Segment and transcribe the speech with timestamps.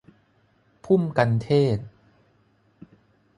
[0.85, 1.85] พุ่มกัณฑ์เทศน์